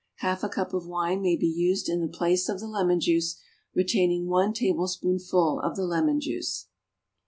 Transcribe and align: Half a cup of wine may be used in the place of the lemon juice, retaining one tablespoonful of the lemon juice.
Half 0.15 0.43
a 0.43 0.49
cup 0.49 0.73
of 0.73 0.87
wine 0.87 1.21
may 1.21 1.35
be 1.35 1.45
used 1.45 1.87
in 1.87 2.01
the 2.01 2.07
place 2.07 2.49
of 2.49 2.59
the 2.59 2.67
lemon 2.67 2.99
juice, 2.99 3.39
retaining 3.75 4.25
one 4.25 4.51
tablespoonful 4.51 5.59
of 5.59 5.75
the 5.75 5.83
lemon 5.85 6.19
juice. 6.19 6.65